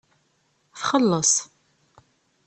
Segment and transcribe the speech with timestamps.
[0.79, 1.33] Txelleṣ.